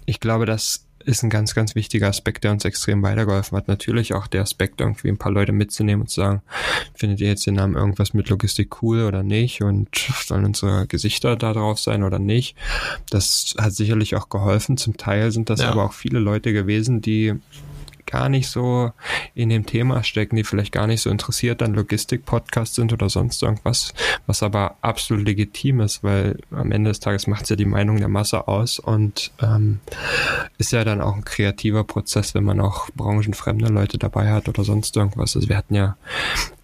Ich 0.05 0.21
glaube, 0.21 0.47
dass 0.47 0.87
ist 1.06 1.23
ein 1.23 1.31
ganz, 1.31 1.55
ganz 1.55 1.75
wichtiger 1.75 2.08
Aspekt, 2.08 2.44
der 2.44 2.50
uns 2.50 2.64
extrem 2.64 3.03
weitergeholfen 3.03 3.56
hat. 3.56 3.69
Natürlich 3.69 4.12
auch 4.12 4.26
der 4.26 4.43
Aspekt, 4.43 4.81
irgendwie 4.81 5.08
ein 5.08 5.19
paar 5.19 5.32
Leute 5.32 5.53
mitzunehmen 5.53 6.03
und 6.03 6.08
zu 6.08 6.20
sagen, 6.20 6.43
findet 6.94 7.20
ihr 7.20 7.29
jetzt 7.29 7.47
den 7.47 7.55
Namen 7.55 7.76
irgendwas 7.76 8.12
mit 8.12 8.29
Logistik 8.29 8.82
cool 8.82 9.05
oder 9.05 9.23
nicht 9.23 9.62
und 9.62 9.88
sollen 10.25 10.44
unsere 10.44 10.87
Gesichter 10.87 11.37
da 11.37 11.53
drauf 11.53 11.79
sein 11.79 12.03
oder 12.03 12.19
nicht. 12.19 12.56
Das 13.08 13.55
hat 13.58 13.73
sicherlich 13.73 14.17
auch 14.17 14.29
geholfen. 14.29 14.76
Zum 14.76 14.97
Teil 14.97 15.31
sind 15.31 15.49
das 15.49 15.61
ja. 15.61 15.70
aber 15.70 15.85
auch 15.85 15.93
viele 15.93 16.19
Leute 16.19 16.53
gewesen, 16.53 17.00
die 17.00 17.35
gar 18.06 18.29
nicht 18.29 18.49
so 18.49 18.93
in 19.35 19.49
dem 19.49 19.67
Thema 19.67 20.03
stecken, 20.05 20.37
die 20.37 20.44
vielleicht 20.44 20.73
gar 20.73 20.87
nicht 20.87 21.03
so 21.03 21.11
interessiert 21.11 21.62
an 21.62 21.75
Logistik-Podcasts 21.75 22.75
sind 22.75 22.93
oder 22.93 23.08
sonst 23.08 23.43
irgendwas, 23.43 23.93
was 24.26 24.43
aber 24.43 24.76
absolut 24.81 25.26
legitim 25.26 25.81
ist, 25.81 26.03
weil 26.03 26.38
am 26.50 26.73
Ende 26.73 26.91
des 26.91 27.00
Tages 27.00 27.26
macht 27.26 27.44
es 27.44 27.50
ja 27.50 27.56
die 27.56 27.64
Meinung 27.64 27.99
der 27.99 28.08
Masse 28.08 28.49
aus 28.49 28.79
und 28.79 29.32
ähm, 29.43 29.81
ist 30.58 30.73
ja 30.73 30.85
dann 30.85 31.00
auch 31.00 31.17
ein 31.17 31.25
kreativer 31.25 31.85
Prozess, 31.85 32.35
wenn 32.35 32.44
man 32.44 32.61
auch 32.61 32.88
branchenfremde 32.91 33.69
Leute 33.69 33.99
dabei 33.99 34.31
hat 34.32 34.49
oder 34.49 34.64
sonst 34.64 34.97
irgendwas. 34.97 35.37
Also 35.37 35.49
wir 35.49 35.56
hatten 35.56 35.75
ja 35.75 35.97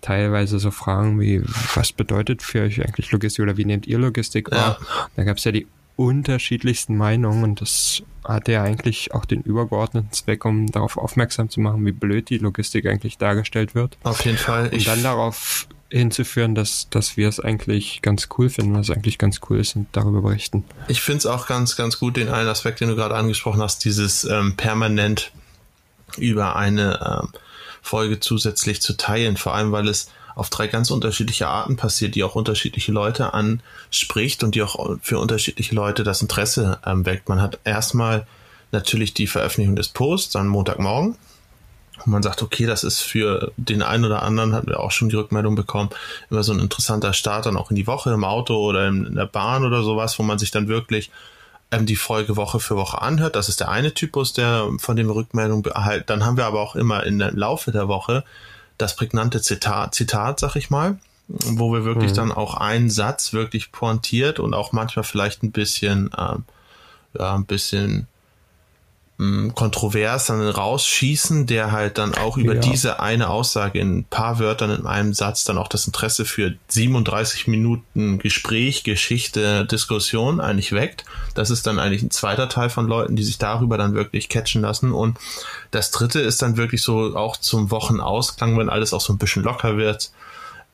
teilweise 0.01 0.59
so 0.59 0.71
Fragen 0.71 1.21
wie, 1.21 1.43
was 1.75 1.93
bedeutet 1.93 2.43
für 2.43 2.63
euch 2.63 2.81
eigentlich 2.85 3.11
Logistik 3.13 3.43
oder 3.43 3.57
wie 3.57 3.65
nehmt 3.65 3.87
ihr 3.87 3.99
Logistik 3.99 4.51
wahr? 4.51 4.79
Ja. 4.81 5.09
Da 5.17 5.25
gab 5.25 5.39
es 5.39 5.45
ja 5.45 5.53
die 5.53 5.67
unterschiedlichsten 5.97 6.97
Meinungen 6.97 7.45
und 7.45 7.61
das 7.61 8.03
hatte 8.25 8.53
ja 8.53 8.63
eigentlich 8.63 9.15
auch 9.15 9.25
den 9.25 9.43
übergeordneten 9.43 10.13
Zweck, 10.13 10.45
um 10.45 10.71
darauf 10.71 10.97
aufmerksam 10.97 11.51
zu 11.51 11.61
machen, 11.61 11.85
wie 11.85 11.93
blöd 11.93 12.31
die 12.31 12.39
Logistik 12.39 12.87
eigentlich 12.87 13.19
dargestellt 13.19 13.75
wird. 13.75 13.97
Auf 14.03 14.25
jeden 14.25 14.39
Fall. 14.39 14.69
Und 14.69 14.87
dann 14.87 15.03
darauf 15.03 15.67
hinzuführen, 15.91 16.55
dass, 16.55 16.89
dass 16.89 17.17
wir 17.17 17.29
es 17.29 17.39
eigentlich 17.39 18.01
ganz 18.01 18.29
cool 18.39 18.49
finden, 18.49 18.75
was 18.75 18.91
eigentlich 18.91 19.19
ganz 19.19 19.41
cool 19.49 19.61
ist 19.61 19.77
und 19.77 19.89
darüber 19.93 20.23
berichten. 20.23 20.65
Ich 20.89 21.03
finde 21.03 21.19
es 21.19 21.27
auch 21.27 21.47
ganz, 21.47 21.77
ganz 21.77 21.99
gut, 21.99 22.17
den 22.17 22.29
einen 22.29 22.49
Aspekt, 22.49 22.81
den 22.81 22.89
du 22.89 22.97
gerade 22.97 23.15
angesprochen 23.15 23.61
hast, 23.61 23.85
dieses 23.85 24.25
ähm, 24.25 24.57
permanent 24.57 25.33
über 26.17 26.57
eine 26.57 27.23
ähm, 27.23 27.29
Folge 27.83 28.21
zusätzlich 28.21 28.81
zu 28.81 28.97
teilen, 28.97 29.37
vor 29.37 29.55
allem 29.55 29.73
weil 29.73 29.89
es 29.89 30.11
auf 30.35 30.51
drei 30.51 30.67
ganz 30.67 30.91
unterschiedliche 30.91 31.49
Arten 31.49 31.77
passiert, 31.77 32.15
die 32.15 32.25
auch 32.25 32.35
unterschiedliche 32.35 32.93
Leute 32.93 33.35
anspricht 33.35 34.43
und 34.45 34.55
die 34.55 34.63
auch 34.63 34.97
für 35.03 35.19
unterschiedliche 35.19 35.75
Leute 35.75 36.05
das 36.05 36.23
Interesse 36.23 36.79
ähm, 36.85 37.05
weckt. 37.05 37.29
Man 37.29 37.41
hat 37.41 37.59
erstmal 37.65 38.27
natürlich 38.71 39.15
die 39.15 39.27
Veröffentlichung 39.27 39.77
des 39.77 39.89
Posts 39.89 40.37
am 40.37 40.49
Montagmorgen. 40.49 41.17
Und 42.05 42.11
man 42.11 42.23
sagt, 42.23 42.43
okay, 42.43 42.67
das 42.67 42.85
ist 42.85 43.01
für 43.01 43.53
den 43.57 43.83
einen 43.83 44.05
oder 44.05 44.23
anderen, 44.23 44.55
hatten 44.55 44.69
wir 44.69 44.81
auch 44.81 44.91
schon 44.91 45.11
die 45.11 45.17
Rückmeldung 45.17 45.55
bekommen, 45.55 45.91
immer 46.31 46.43
so 46.43 46.53
ein 46.53 46.59
interessanter 46.59 47.13
Start 47.13 47.47
dann 47.47 47.57
auch 47.57 47.71
in 47.71 47.77
die 47.77 47.87
Woche 47.87 48.11
im 48.11 48.25
Auto 48.25 48.57
oder 48.57 48.89
in 48.89 49.15
der 49.15 49.27
Bahn 49.27 49.65
oder 49.65 49.83
sowas, 49.83 50.19
wo 50.19 50.23
man 50.23 50.39
sich 50.39 50.51
dann 50.51 50.69
wirklich 50.69 51.11
ähm, 51.71 51.87
die 51.87 51.97
Folge 51.97 52.37
Woche 52.37 52.61
für 52.61 52.77
Woche 52.77 53.01
anhört. 53.03 53.37
Das 53.37 53.49
ist 53.49 53.61
der 53.61 53.69
eine 53.69 53.95
Typus, 53.95 54.33
der 54.33 54.69
von 54.79 54.97
dem 54.97 55.11
Rückmeldung 55.11 55.65
erhalten. 55.67 56.05
Dann 56.07 56.25
haben 56.25 56.37
wir 56.37 56.47
aber 56.47 56.61
auch 56.61 56.77
immer 56.77 57.03
der 57.03 57.33
Laufe 57.33 57.73
der 57.73 57.89
Woche 57.89 58.25
das 58.79 58.97
prägnante 58.97 59.41
Zitat, 59.41 59.95
Zitat, 59.95 60.41
sag 60.41 60.57
ich 60.57 60.71
mal, 60.71 60.99
wo 61.29 61.73
wir 61.73 61.85
wirklich 61.85 62.13
mhm. 62.13 62.17
dann 62.17 62.33
auch 62.33 62.55
einen 62.55 62.91
Satz 62.91 63.33
wirklich 63.33 63.73
pointiert 63.73 64.39
und 64.39 64.55
auch 64.55 64.73
manchmal 64.73 65.05
vielleicht 65.05 65.43
ein 65.43 65.53
bisschen, 65.53 66.11
ähm, 66.19 66.45
ja, 67.19 67.35
ein 67.35 67.47
bisschen 67.47 68.07
kontrovers 69.55 70.27
dann 70.27 70.41
rausschießen, 70.41 71.47
der 71.47 71.73
halt 71.73 71.99
dann 71.99 72.15
auch 72.15 72.37
über 72.37 72.55
ja. 72.55 72.61
diese 72.61 73.01
eine 73.01 73.31
Aussage 73.31 73.79
in 73.79 73.99
ein 73.99 74.05
paar 74.05 74.39
Wörtern 74.39 74.71
in 74.71 74.87
einem 74.87 75.15
Satz 75.15 75.45
dann 75.45 75.59
auch 75.59 75.69
das 75.69 75.87
Interesse 75.87 76.25
für 76.25 76.55
37 76.69 77.47
Minuten 77.47 78.19
Gespräch, 78.19 78.85
Geschichte, 78.85 79.67
Diskussion 79.67 80.41
eigentlich 80.41 80.73
weckt. 80.73 81.05
Das 81.35 81.51
ist 81.51 81.67
dann 81.67 81.79
eigentlich 81.79 82.03
ein 82.03 82.11
zweiter 82.11 82.49
Teil 82.49 82.71
von 82.71 82.87
Leuten, 82.87 83.17
die 83.17 83.25
sich 83.25 83.39
darüber 83.39 83.79
dann 83.79 83.95
wirklich 83.95 84.29
catchen 84.29 84.63
lassen. 84.63 84.93
Und 84.93 85.19
das 85.71 85.91
dritte 85.91 86.21
ist 86.21 86.43
dann 86.43 86.57
wirklich 86.57 86.83
so 86.83 87.17
auch 87.17 87.37
zum 87.37 87.71
Wochenausklang, 87.71 88.59
wenn 88.59 88.69
alles 88.69 88.93
auch 88.93 89.01
so 89.01 89.13
ein 89.13 89.19
bisschen 89.19 89.43
locker 89.43 89.77
wird 89.77 90.11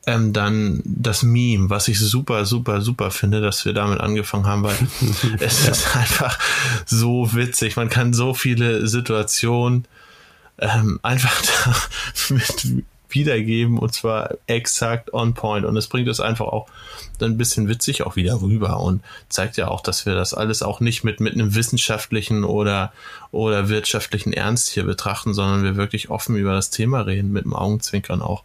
ähm, 0.06 0.32
dann 0.32 0.82
das 0.84 1.22
Meme, 1.22 1.70
was 1.70 1.88
ich 1.88 1.98
super, 1.98 2.44
super, 2.46 2.80
super 2.80 3.10
finde, 3.10 3.40
dass 3.40 3.64
wir 3.64 3.72
damit 3.72 4.00
angefangen 4.00 4.46
haben, 4.46 4.62
weil 4.62 4.76
es 5.40 5.64
ja. 5.64 5.72
ist 5.72 5.96
einfach 5.96 6.38
so 6.86 7.34
witzig. 7.34 7.76
Man 7.76 7.88
kann 7.88 8.12
so 8.12 8.34
viele 8.34 8.86
Situationen 8.86 9.86
ähm, 10.58 10.98
einfach 11.02 11.42
mit 12.30 12.84
wiedergeben 13.10 13.78
und 13.78 13.92
zwar 13.94 14.34
exakt 14.46 15.12
on 15.12 15.34
point. 15.34 15.64
Und 15.64 15.76
es 15.76 15.88
bringt 15.88 16.08
es 16.08 16.20
einfach 16.20 16.46
auch 16.46 16.68
dann 17.18 17.32
ein 17.32 17.38
bisschen 17.38 17.68
witzig 17.68 18.02
auch 18.02 18.16
wieder 18.16 18.40
rüber 18.40 18.80
und 18.80 19.02
zeigt 19.28 19.56
ja 19.56 19.68
auch, 19.68 19.80
dass 19.80 20.06
wir 20.06 20.14
das 20.14 20.34
alles 20.34 20.62
auch 20.62 20.80
nicht 20.80 21.04
mit, 21.04 21.20
mit 21.20 21.34
einem 21.34 21.54
wissenschaftlichen 21.54 22.44
oder, 22.44 22.92
oder 23.30 23.68
wirtschaftlichen 23.68 24.32
Ernst 24.32 24.70
hier 24.70 24.84
betrachten, 24.84 25.34
sondern 25.34 25.64
wir 25.64 25.76
wirklich 25.76 26.10
offen 26.10 26.36
über 26.36 26.52
das 26.52 26.70
Thema 26.70 27.00
reden, 27.00 27.32
mit 27.32 27.44
dem 27.44 27.54
Augenzwinkern 27.54 28.22
auch. 28.22 28.42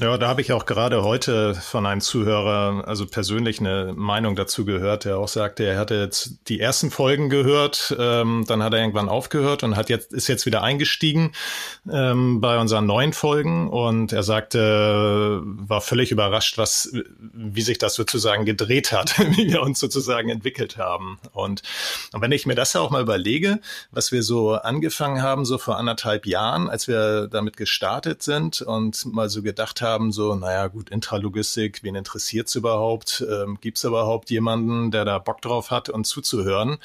Ja, 0.00 0.18
da 0.18 0.26
habe 0.26 0.40
ich 0.40 0.52
auch 0.52 0.66
gerade 0.66 1.04
heute 1.04 1.54
von 1.54 1.86
einem 1.86 2.00
Zuhörer, 2.00 2.82
also 2.88 3.06
persönlich 3.06 3.60
eine 3.60 3.92
Meinung 3.94 4.34
dazu 4.34 4.64
gehört, 4.64 5.04
der 5.04 5.18
auch 5.18 5.28
sagte, 5.28 5.64
er 5.64 5.78
hatte 5.78 5.94
jetzt 5.94 6.48
die 6.48 6.58
ersten 6.58 6.90
Folgen 6.90 7.28
gehört, 7.28 7.94
ähm, 7.96 8.44
dann 8.48 8.64
hat 8.64 8.72
er 8.72 8.80
irgendwann 8.80 9.08
aufgehört 9.08 9.62
und 9.62 9.76
hat 9.76 9.90
jetzt 9.90 10.12
ist 10.12 10.26
jetzt 10.26 10.46
wieder 10.46 10.64
eingestiegen 10.64 11.30
ähm, 11.88 12.40
bei 12.40 12.58
unseren 12.58 12.86
neuen 12.86 13.12
Folgen 13.12 13.68
und 13.68 14.12
er 14.12 14.24
sagte, 14.24 15.42
war 15.44 15.80
völlig 15.80 16.10
überrascht, 16.10 16.58
was 16.58 16.92
wie 17.32 17.62
sich 17.62 17.78
das 17.78 17.94
sozusagen 17.94 18.44
gedreht 18.44 18.90
hat, 18.90 19.16
wie 19.36 19.52
wir 19.52 19.62
uns 19.62 19.78
sozusagen 19.78 20.28
entwickelt 20.28 20.76
haben. 20.76 21.20
Und, 21.32 21.62
und 22.12 22.20
wenn 22.20 22.32
ich 22.32 22.46
mir 22.46 22.56
das 22.56 22.72
ja 22.72 22.80
auch 22.80 22.90
mal 22.90 23.02
überlege, 23.02 23.60
was 23.92 24.10
wir 24.10 24.24
so 24.24 24.54
angefangen 24.54 25.22
haben, 25.22 25.44
so 25.44 25.56
vor 25.56 25.76
anderthalb 25.76 26.26
Jahren, 26.26 26.68
als 26.68 26.88
wir 26.88 27.28
damit 27.28 27.56
gestartet 27.56 28.24
sind 28.24 28.60
und 28.60 29.06
mal 29.06 29.28
so 29.28 29.40
gedacht 29.40 29.82
haben, 29.82 29.83
so, 30.10 30.34
naja 30.34 30.68
gut, 30.68 30.90
Intralogistik, 30.90 31.82
wen 31.82 31.94
interessiert's 31.94 32.54
überhaupt? 32.54 33.24
Ähm, 33.30 33.58
Gibt 33.60 33.82
überhaupt 33.84 34.30
jemanden, 34.30 34.90
der 34.90 35.04
da 35.04 35.18
Bock 35.18 35.42
drauf 35.42 35.70
hat 35.70 35.88
und 35.88 36.06
zuzuhören? 36.06 36.78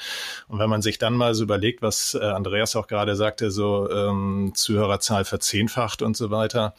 Und 0.48 0.58
wenn 0.58 0.68
man 0.68 0.82
sich 0.82 0.98
dann 0.98 1.14
mal 1.14 1.34
so 1.34 1.44
überlegt, 1.44 1.82
was 1.82 2.14
äh, 2.14 2.24
Andreas 2.24 2.76
auch 2.76 2.86
gerade 2.86 3.16
sagte, 3.16 3.50
so 3.50 3.90
ähm, 3.90 4.52
Zuhörerzahl 4.54 5.24
verzehnfacht 5.24 6.02
und 6.02 6.16
so 6.16 6.30
weiter. 6.30 6.74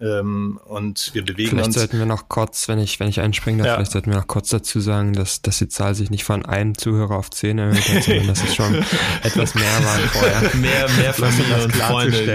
Ähm, 0.00 0.60
und 0.64 1.10
wir 1.14 1.24
bewegen 1.24 1.50
vielleicht 1.50 1.66
uns. 1.68 1.76
Vielleicht 1.76 1.90
sollten 1.92 1.98
wir 1.98 2.06
noch 2.06 2.28
kurz, 2.28 2.68
wenn 2.68 2.78
ich, 2.78 3.00
wenn 3.00 3.08
ich 3.08 3.20
einspringen 3.20 3.58
darf, 3.58 3.66
ja. 3.66 3.74
vielleicht 3.76 3.92
sollten 3.92 4.10
wir 4.10 4.18
noch 4.18 4.26
kurz 4.26 4.50
dazu 4.50 4.80
sagen, 4.80 5.14
dass, 5.14 5.42
dass 5.42 5.58
die 5.58 5.68
Zahl 5.68 5.94
sich 5.94 6.10
nicht 6.10 6.24
von 6.24 6.44
einem 6.44 6.76
Zuhörer 6.76 7.16
auf 7.16 7.30
zehn 7.30 7.58
erhöht 7.58 7.88
hat, 7.88 8.02
sondern 8.02 8.26
dass 8.26 8.42
es 8.42 8.54
schon 8.54 8.74
etwas 9.22 9.54
mehr 9.54 9.84
waren 9.84 10.08
vorher. 10.08 10.56
Mehr, 10.56 10.88
mehr 10.98 11.14
Familie 11.14 11.64
und 11.64 11.74
Freunde 11.74 12.32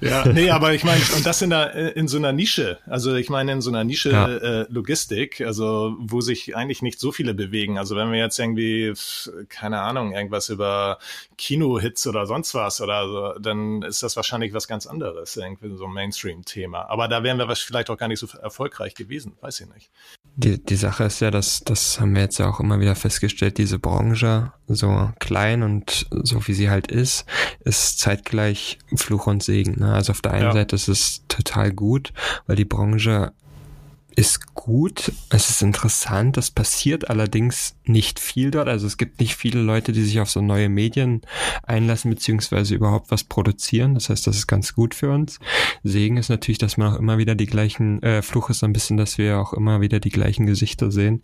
ja, 0.00 0.26
nee, 0.26 0.50
aber 0.50 0.72
ich 0.72 0.84
meine, 0.84 1.00
und 1.16 1.24
das 1.24 1.42
in 1.42 1.50
der, 1.50 1.96
in 1.96 2.01
so 2.08 2.18
einer 2.18 2.32
Nische. 2.32 2.78
Also 2.86 3.14
ich 3.14 3.30
meine 3.30 3.52
in 3.52 3.60
so 3.60 3.70
einer 3.70 3.84
Nische 3.84 4.10
ja. 4.10 4.28
äh, 4.28 4.66
Logistik, 4.68 5.40
also 5.40 5.96
wo 5.98 6.20
sich 6.20 6.56
eigentlich 6.56 6.82
nicht 6.82 7.00
so 7.00 7.12
viele 7.12 7.34
bewegen. 7.34 7.78
Also 7.78 7.96
wenn 7.96 8.12
wir 8.12 8.18
jetzt 8.18 8.38
irgendwie, 8.38 8.92
keine 9.48 9.80
Ahnung, 9.80 10.12
irgendwas 10.12 10.48
über 10.48 10.98
Kinohits 11.38 12.06
oder 12.06 12.26
sonst 12.26 12.54
was 12.54 12.80
oder 12.80 13.08
so, 13.08 13.40
dann 13.40 13.82
ist 13.82 14.02
das 14.02 14.16
wahrscheinlich 14.16 14.52
was 14.52 14.68
ganz 14.68 14.86
anderes, 14.86 15.36
irgendwie 15.36 15.76
so 15.76 15.84
ein 15.86 15.92
Mainstream-Thema. 15.92 16.88
Aber 16.88 17.08
da 17.08 17.22
wären 17.22 17.38
wir 17.38 17.54
vielleicht 17.54 17.90
auch 17.90 17.98
gar 17.98 18.08
nicht 18.08 18.20
so 18.20 18.28
erfolgreich 18.38 18.94
gewesen, 18.94 19.36
weiß 19.40 19.60
ich 19.60 19.74
nicht. 19.74 19.90
Die, 20.34 20.64
die 20.64 20.76
Sache 20.76 21.04
ist 21.04 21.20
ja, 21.20 21.30
dass 21.30 21.60
das 21.60 22.00
haben 22.00 22.14
wir 22.14 22.22
jetzt 22.22 22.38
ja 22.38 22.48
auch 22.48 22.58
immer 22.58 22.80
wieder 22.80 22.94
festgestellt, 22.94 23.58
diese 23.58 23.78
Branche, 23.78 24.52
so 24.66 25.10
klein 25.18 25.62
und 25.62 26.06
so 26.10 26.46
wie 26.46 26.54
sie 26.54 26.70
halt 26.70 26.90
ist, 26.90 27.26
ist 27.64 27.98
zeitgleich 27.98 28.78
Fluch 28.96 29.26
und 29.26 29.42
Segen. 29.42 29.80
Ne? 29.80 29.92
Also 29.92 30.12
auf 30.12 30.22
der 30.22 30.32
einen 30.32 30.44
ja. 30.44 30.52
Seite 30.52 30.76
ist 30.76 30.88
es 30.88 31.24
total 31.28 31.72
gut, 31.72 32.12
weil 32.46 32.56
die 32.56 32.64
Branche 32.64 33.32
ist 34.14 34.54
gut, 34.54 35.12
es 35.30 35.50
ist 35.50 35.62
interessant, 35.62 36.36
das 36.36 36.50
passiert 36.50 37.08
allerdings 37.08 37.74
nicht 37.84 38.20
viel 38.20 38.50
dort. 38.50 38.68
Also 38.68 38.86
es 38.86 38.96
gibt 38.96 39.20
nicht 39.20 39.34
viele 39.34 39.60
Leute, 39.60 39.92
die 39.92 40.02
sich 40.02 40.20
auf 40.20 40.30
so 40.30 40.40
neue 40.40 40.68
Medien 40.68 41.22
einlassen, 41.62 42.10
beziehungsweise 42.10 42.74
überhaupt 42.74 43.10
was 43.10 43.24
produzieren. 43.24 43.94
Das 43.94 44.08
heißt, 44.08 44.26
das 44.26 44.36
ist 44.36 44.46
ganz 44.46 44.74
gut 44.74 44.94
für 44.94 45.10
uns. 45.10 45.40
Segen 45.82 46.16
ist 46.16 46.28
natürlich, 46.28 46.58
dass 46.58 46.76
man 46.76 46.92
auch 46.92 46.98
immer 46.98 47.18
wieder 47.18 47.34
die 47.34 47.46
gleichen, 47.46 48.02
äh, 48.02 48.22
Fluch 48.22 48.50
ist 48.50 48.60
so 48.60 48.66
ein 48.66 48.72
bisschen, 48.72 48.96
dass 48.96 49.18
wir 49.18 49.38
auch 49.38 49.52
immer 49.52 49.80
wieder 49.80 49.98
die 49.98 50.10
gleichen 50.10 50.46
Gesichter 50.46 50.90
sehen. 50.90 51.22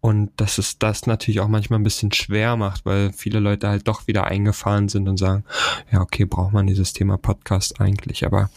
Und 0.00 0.30
dass 0.36 0.58
es 0.58 0.78
das 0.78 1.06
natürlich 1.06 1.40
auch 1.40 1.48
manchmal 1.48 1.78
ein 1.78 1.84
bisschen 1.84 2.12
schwer 2.12 2.56
macht, 2.56 2.84
weil 2.86 3.12
viele 3.12 3.38
Leute 3.40 3.68
halt 3.68 3.86
doch 3.86 4.06
wieder 4.06 4.24
eingefahren 4.24 4.88
sind 4.88 5.08
und 5.08 5.18
sagen, 5.18 5.44
ja, 5.92 6.00
okay, 6.00 6.24
braucht 6.24 6.52
man 6.52 6.66
dieses 6.66 6.92
Thema 6.92 7.18
Podcast 7.18 7.80
eigentlich. 7.80 8.24
Aber 8.24 8.50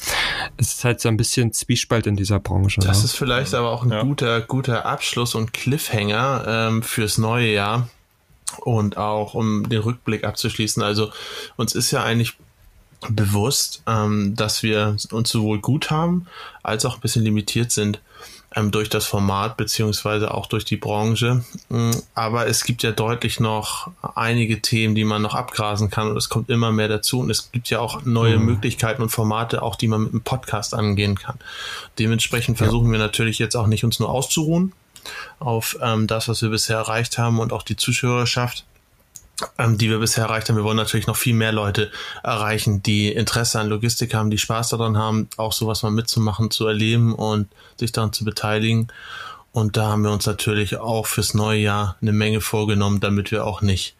es 0.57 0.73
ist 0.73 0.83
halt 0.83 1.01
so 1.01 1.09
ein 1.09 1.17
bisschen 1.17 1.53
Zwiespalt 1.53 2.07
in 2.07 2.15
dieser 2.15 2.39
Branche. 2.39 2.81
Das 2.81 2.99
ne? 2.99 3.05
ist 3.05 3.15
vielleicht 3.15 3.53
aber 3.53 3.64
auch 3.71 3.83
ein 3.83 3.91
ja. 3.91 4.03
guter, 4.03 4.41
guter 4.41 4.85
Abschluss 4.85 5.35
und 5.35 5.53
Cliffhanger 5.53 6.45
ähm, 6.47 6.83
fürs 6.83 7.17
neue 7.17 7.51
Jahr. 7.51 7.89
Und 8.61 8.97
auch 8.97 9.33
um 9.33 9.67
den 9.67 9.81
Rückblick 9.81 10.23
abzuschließen. 10.23 10.81
Also 10.81 11.11
uns 11.57 11.73
ist 11.73 11.91
ja 11.91 12.03
eigentlich 12.03 12.37
bewusst, 13.09 13.81
ähm, 13.87 14.35
dass 14.35 14.63
wir 14.63 14.95
uns 15.11 15.29
sowohl 15.29 15.59
gut 15.59 15.91
haben 15.91 16.27
als 16.63 16.85
auch 16.85 16.95
ein 16.95 17.01
bisschen 17.01 17.23
limitiert 17.23 17.71
sind 17.71 17.99
ähm, 18.53 18.71
durch 18.71 18.89
das 18.89 19.05
Format 19.05 19.57
beziehungsweise 19.57 20.33
auch 20.33 20.47
durch 20.47 20.65
die 20.65 20.77
Branche. 20.77 21.43
Mm, 21.69 21.91
aber 22.13 22.47
es 22.47 22.63
gibt 22.63 22.83
ja 22.83 22.91
deutlich 22.91 23.39
noch 23.39 23.91
einige 24.15 24.61
Themen, 24.61 24.95
die 24.95 25.03
man 25.03 25.21
noch 25.21 25.35
abgrasen 25.35 25.89
kann 25.89 26.09
und 26.09 26.17
es 26.17 26.29
kommt 26.29 26.49
immer 26.49 26.71
mehr 26.71 26.87
dazu 26.87 27.19
und 27.19 27.29
es 27.29 27.51
gibt 27.51 27.69
ja 27.69 27.79
auch 27.79 28.03
neue 28.05 28.37
mhm. 28.37 28.45
Möglichkeiten 28.45 29.01
und 29.01 29.09
Formate, 29.09 29.61
auch 29.61 29.75
die 29.75 29.87
man 29.87 30.03
mit 30.03 30.11
einem 30.11 30.21
Podcast 30.21 30.73
angehen 30.73 31.15
kann. 31.15 31.39
Dementsprechend 31.99 32.57
versuchen 32.57 32.87
ja. 32.87 32.93
wir 32.93 32.99
natürlich 32.99 33.39
jetzt 33.39 33.55
auch 33.55 33.67
nicht 33.67 33.83
uns 33.83 33.99
nur 33.99 34.09
auszuruhen 34.09 34.73
auf 35.39 35.77
ähm, 35.81 36.07
das, 36.07 36.27
was 36.27 36.41
wir 36.41 36.49
bisher 36.49 36.77
erreicht 36.77 37.17
haben 37.17 37.39
und 37.39 37.53
auch 37.53 37.63
die 37.63 37.75
Zuschauerschaft 37.75 38.65
ähm, 39.57 39.77
die 39.77 39.89
wir 39.89 39.99
bisher 39.99 40.25
erreicht 40.25 40.49
haben. 40.49 40.55
Wir 40.55 40.63
wollen 40.63 40.77
natürlich 40.77 41.07
noch 41.07 41.17
viel 41.17 41.33
mehr 41.33 41.51
Leute 41.51 41.91
erreichen, 42.23 42.81
die 42.83 43.11
Interesse 43.11 43.59
an 43.59 43.67
Logistik 43.67 44.13
haben, 44.13 44.29
die 44.29 44.37
Spaß 44.37 44.69
daran 44.69 44.97
haben, 44.97 45.27
auch 45.37 45.51
sowas 45.51 45.83
mal 45.83 45.91
mitzumachen, 45.91 46.51
zu 46.51 46.67
erleben 46.67 47.13
und 47.13 47.47
sich 47.77 47.91
daran 47.91 48.13
zu 48.13 48.25
beteiligen. 48.25 48.87
Und 49.51 49.77
da 49.77 49.87
haben 49.87 50.03
wir 50.03 50.11
uns 50.11 50.25
natürlich 50.25 50.77
auch 50.77 51.05
fürs 51.05 51.33
neue 51.33 51.59
Jahr 51.59 51.95
eine 52.01 52.11
Menge 52.11 52.41
vorgenommen, 52.41 52.99
damit 52.99 53.31
wir 53.31 53.45
auch 53.45 53.61
nicht 53.61 53.95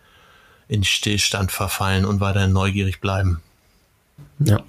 in 0.68 0.84
Stillstand 0.84 1.52
verfallen 1.52 2.06
und 2.06 2.20
weiterhin 2.20 2.52
neugierig 2.52 3.00
bleiben. 3.00 3.42
Ja, 4.40 4.64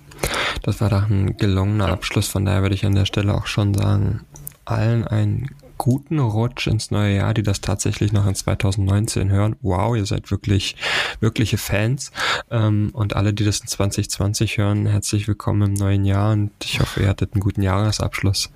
das 0.62 0.80
war 0.80 0.90
doch 0.90 1.08
ein 1.08 1.36
gelungener 1.36 1.88
Abschluss. 1.88 2.28
Von 2.28 2.44
daher 2.44 2.62
würde 2.62 2.74
ich 2.74 2.84
an 2.84 2.94
der 2.94 3.06
Stelle 3.06 3.34
auch 3.34 3.46
schon 3.46 3.74
sagen, 3.74 4.24
allen 4.64 5.06
ein 5.06 5.50
guten 5.78 6.18
Rutsch 6.18 6.66
ins 6.66 6.90
neue 6.90 7.16
Jahr, 7.16 7.34
die 7.34 7.42
das 7.42 7.60
tatsächlich 7.60 8.12
noch 8.12 8.26
in 8.26 8.34
2019 8.34 9.30
hören. 9.30 9.56
Wow, 9.62 9.96
ihr 9.96 10.06
seid 10.06 10.30
wirklich, 10.30 10.76
wirkliche 11.20 11.58
Fans. 11.58 12.12
Ähm, 12.50 12.90
und 12.92 13.16
alle, 13.16 13.32
die 13.32 13.44
das 13.44 13.60
in 13.60 13.66
2020 13.66 14.58
hören, 14.58 14.86
herzlich 14.86 15.28
willkommen 15.28 15.62
im 15.62 15.74
neuen 15.74 16.04
Jahr 16.04 16.32
und 16.32 16.52
ich 16.62 16.80
hoffe, 16.80 17.02
ihr 17.02 17.08
hattet 17.08 17.34
einen 17.34 17.42
guten 17.42 17.62
Jahresabschluss. 17.62 18.50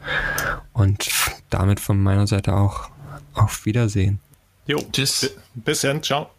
Und 0.72 1.08
damit 1.50 1.80
von 1.80 2.02
meiner 2.02 2.26
Seite 2.26 2.54
auch 2.54 2.90
auf 3.34 3.64
Wiedersehen. 3.64 4.20
Jo, 4.66 4.78
tschüss. 4.92 5.30
Bis 5.54 5.80
dann, 5.80 6.02
ciao. 6.02 6.30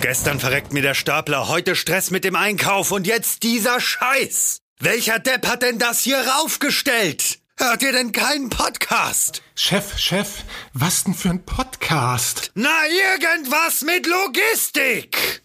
Gestern 0.00 0.40
verreckt 0.40 0.72
mir 0.72 0.82
der 0.82 0.94
Stapler, 0.94 1.48
heute 1.48 1.76
Stress 1.76 2.10
mit 2.10 2.24
dem 2.24 2.34
Einkauf 2.34 2.90
und 2.90 3.06
jetzt 3.06 3.44
dieser 3.44 3.80
Scheiß. 3.80 4.58
Welcher 4.80 5.20
Depp 5.20 5.46
hat 5.46 5.62
denn 5.62 5.78
das 5.78 6.00
hier 6.00 6.18
raufgestellt? 6.18 7.38
Hört 7.58 7.82
ihr 7.82 7.92
denn 7.92 8.12
keinen 8.12 8.48
Podcast? 8.48 9.42
Chef, 9.54 9.98
Chef, 9.98 10.44
was 10.72 11.04
denn 11.04 11.14
für 11.14 11.28
ein 11.30 11.44
Podcast? 11.44 12.50
Na, 12.54 12.70
irgendwas 12.88 13.82
mit 13.82 14.06
Logistik! 14.06 15.42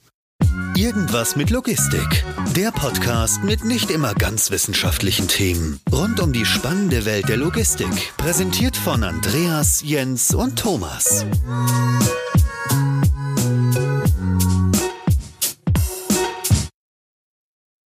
Irgendwas 0.76 1.36
mit 1.36 1.50
Logistik. 1.50 2.24
Der 2.56 2.72
Podcast 2.72 3.44
mit 3.44 3.66
nicht 3.66 3.90
immer 3.92 4.14
ganz 4.14 4.52
wissenschaftlichen 4.52 5.28
Themen. 5.28 5.80
Rund 5.92 6.20
um 6.20 6.32
die 6.32 6.46
spannende 6.46 7.04
Welt 7.06 7.28
der 7.30 7.38
Logistik. 7.38 8.16
Präsentiert 8.18 8.78
von 8.78 9.04
Andreas, 9.04 9.82
Jens 9.84 10.34
und 10.34 10.58
Thomas. 10.58 11.26